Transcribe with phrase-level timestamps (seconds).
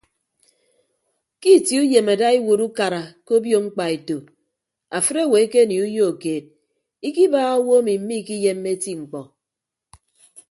[1.41, 4.17] Ke itie uyem ada iwuot ukara ke obio mkpaeto
[4.97, 6.45] afịt owo ekenie uyo keed
[7.07, 9.21] ikibaaha owo emi miikiyemme eti mkpọ.